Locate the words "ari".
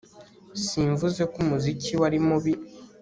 2.09-2.19